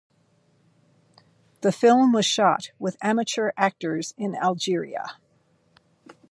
[1.61, 5.17] The film was shot with amateur actors in Algeria.